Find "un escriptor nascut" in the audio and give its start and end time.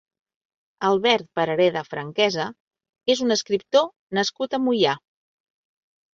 3.27-4.59